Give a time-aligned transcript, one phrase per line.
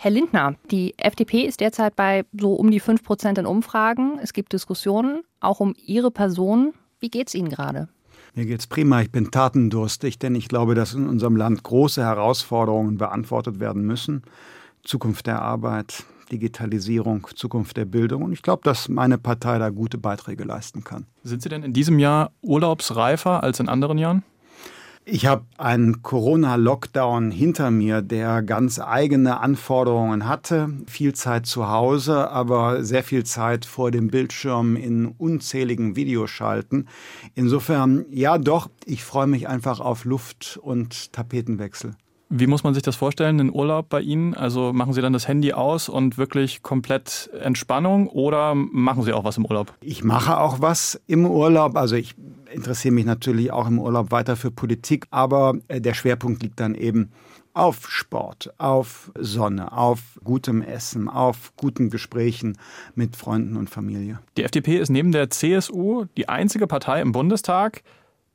[0.00, 4.20] Herr Lindner, die FDP ist derzeit bei so um die 5 Prozent in Umfragen.
[4.22, 6.72] Es gibt Diskussionen auch um Ihre Person.
[7.00, 7.88] Wie geht es Ihnen gerade?
[8.36, 9.02] Mir geht's prima.
[9.02, 14.22] Ich bin tatendurstig, denn ich glaube, dass in unserem Land große Herausforderungen beantwortet werden müssen.
[14.84, 18.22] Zukunft der Arbeit, Digitalisierung, Zukunft der Bildung.
[18.22, 21.06] Und ich glaube, dass meine Partei da gute Beiträge leisten kann.
[21.24, 24.22] Sind Sie denn in diesem Jahr urlaubsreifer als in anderen Jahren?
[25.10, 30.68] Ich habe einen Corona-Lockdown hinter mir, der ganz eigene Anforderungen hatte.
[30.86, 36.88] Viel Zeit zu Hause, aber sehr viel Zeit vor dem Bildschirm in unzähligen Videoschalten.
[37.34, 41.94] Insofern, ja doch, ich freue mich einfach auf Luft und Tapetenwechsel.
[42.30, 44.34] Wie muss man sich das vorstellen, einen Urlaub bei Ihnen?
[44.34, 49.24] Also machen Sie dann das Handy aus und wirklich komplett Entspannung oder machen Sie auch
[49.24, 49.72] was im Urlaub?
[49.80, 51.74] Ich mache auch was im Urlaub.
[51.76, 52.14] Also ich
[52.52, 56.74] interessiere mich natürlich auch im Urlaub weiter für Politik, aber äh, der Schwerpunkt liegt dann
[56.74, 57.10] eben
[57.54, 62.56] auf Sport, auf Sonne, auf gutem Essen, auf guten Gesprächen
[62.94, 64.20] mit Freunden und Familie.
[64.36, 67.82] Die FDP ist neben der CSU die einzige Partei im Bundestag,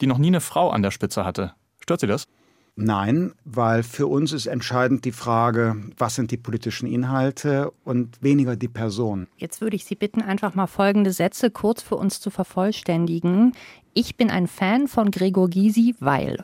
[0.00, 1.52] die noch nie eine Frau an der Spitze hatte.
[1.80, 2.26] Stört Sie das?
[2.74, 8.56] Nein, weil für uns ist entscheidend die Frage, was sind die politischen Inhalte und weniger
[8.56, 9.26] die Person.
[9.36, 13.52] Jetzt würde ich Sie bitten, einfach mal folgende Sätze kurz für uns zu vervollständigen.
[13.92, 16.42] Ich bin ein Fan von Gregor Gysi, weil.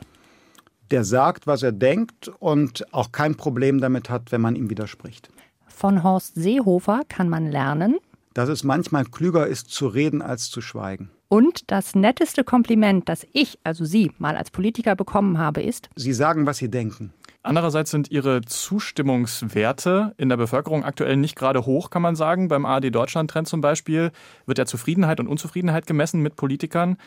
[0.91, 5.29] Der sagt, was er denkt und auch kein Problem damit hat, wenn man ihm widerspricht.
[5.67, 7.97] Von Horst Seehofer kann man lernen,
[8.35, 11.09] dass es manchmal klüger ist zu reden als zu schweigen.
[11.29, 16.11] Und das netteste Kompliment, das ich, also Sie, mal als Politiker bekommen habe, ist, Sie
[16.11, 17.13] sagen, was Sie denken.
[17.43, 22.47] Andererseits sind Ihre Zustimmungswerte in der Bevölkerung aktuell nicht gerade hoch, kann man sagen.
[22.47, 24.11] Beim ARD Deutschland-Trend zum Beispiel
[24.47, 26.97] wird ja Zufriedenheit und Unzufriedenheit gemessen mit Politikern.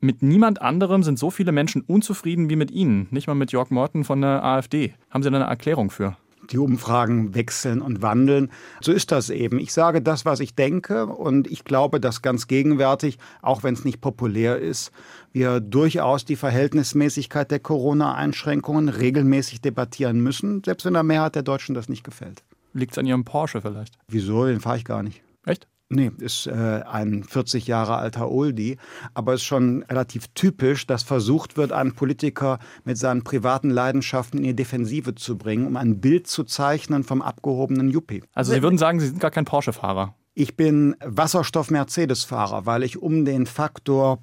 [0.00, 3.70] Mit niemand anderem sind so viele Menschen unzufrieden wie mit Ihnen, nicht mal mit Jörg
[3.70, 4.94] Morten von der AfD.
[5.10, 6.16] Haben Sie da eine Erklärung für?
[6.50, 8.50] Die Umfragen wechseln und wandeln.
[8.80, 9.58] So ist das eben.
[9.58, 13.84] Ich sage das, was ich denke und ich glaube, dass ganz gegenwärtig, auch wenn es
[13.84, 14.92] nicht populär ist,
[15.32, 21.74] wir durchaus die Verhältnismäßigkeit der Corona-Einschränkungen regelmäßig debattieren müssen, selbst wenn der Mehrheit der Deutschen
[21.74, 22.42] das nicht gefällt.
[22.72, 23.98] Liegt es an Ihrem Porsche vielleicht?
[24.08, 24.46] Wieso?
[24.46, 25.22] Den fahre ich gar nicht.
[25.44, 25.66] Echt?
[25.90, 28.76] Nee, ist äh, ein 40 Jahre alter Oldie,
[29.14, 34.38] aber es ist schon relativ typisch, dass versucht wird, einen Politiker mit seinen privaten Leidenschaften
[34.38, 38.22] in die Defensive zu bringen, um ein Bild zu zeichnen vom abgehobenen Yuppie.
[38.34, 40.14] Also Sie würden sagen, Sie sind gar kein Porsche-Fahrer?
[40.34, 44.22] Ich bin Wasserstoff-Mercedes-Fahrer, weil ich um den Faktor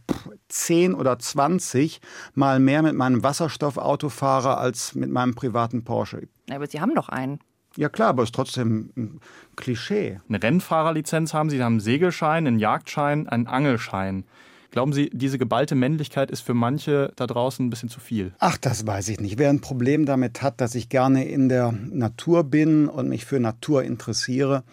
[0.49, 1.99] 10 oder 20
[2.35, 6.27] mal mehr mit meinem Wasserstoffauto fahre als mit meinem privaten Porsche.
[6.51, 7.39] Aber Sie haben doch einen.
[7.77, 9.19] Ja klar, aber es ist trotzdem ein
[9.55, 10.19] Klischee.
[10.29, 14.25] Eine Rennfahrerlizenz haben Sie, Sie haben einen Segelschein, einen Jagdschein, einen Angelschein.
[14.71, 18.33] Glauben Sie, diese geballte Männlichkeit ist für manche da draußen ein bisschen zu viel?
[18.39, 19.37] Ach, das weiß ich nicht.
[19.37, 23.39] Wer ein Problem damit hat, dass ich gerne in der Natur bin und mich für
[23.39, 24.63] Natur interessiere,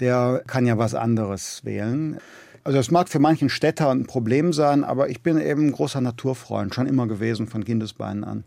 [0.00, 2.18] der kann ja was anderes wählen.
[2.64, 6.00] Also es mag für manchen Städter ein Problem sein, aber ich bin eben ein großer
[6.00, 8.44] Naturfreund, schon immer gewesen, von Kindesbeinen an.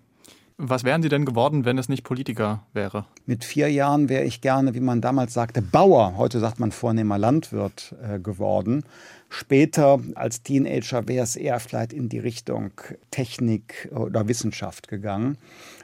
[0.60, 3.06] Was wären Sie denn geworden, wenn es nicht Politiker wäre?
[3.28, 7.20] Mit vier Jahren wäre ich gerne, wie man damals sagte, Bauer, heute sagt man vornehmer
[7.20, 8.84] Landwirt äh, geworden.
[9.30, 12.72] Später als Teenager wäre es eher vielleicht in die Richtung
[13.12, 15.38] Technik oder Wissenschaft gegangen.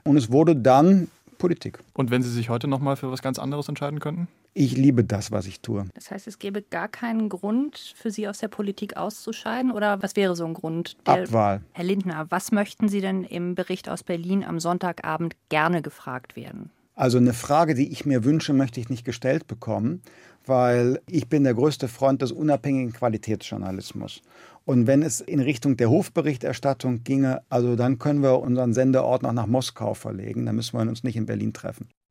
[0.03, 1.07] Und es wurde dann
[1.37, 1.79] Politik.
[1.93, 4.27] Und wenn Sie sich heute noch mal für was ganz anderes entscheiden könnten?
[4.53, 5.85] Ich liebe das, was ich tue.
[5.95, 9.71] Das heißt, es gäbe gar keinen Grund für Sie aus der Politik auszuscheiden?
[9.71, 10.95] Oder was wäre so ein Grund?
[11.07, 11.61] Der, Abwahl.
[11.71, 16.69] Herr Lindner, was möchten Sie denn im Bericht aus Berlin am Sonntagabend gerne gefragt werden?
[16.95, 20.01] Also eine Frage, die ich mir wünsche, möchte ich nicht gestellt bekommen,
[20.45, 24.21] weil ich bin der größte Freund des unabhängigen Qualitätsjournalismus.
[24.65, 29.33] Und wenn es in Richtung der Hofberichterstattung ginge, also dann können wir unseren Sendeort noch
[29.33, 31.89] nach Moskau verlegen, dann müssen wir uns nicht in Berlin treffen.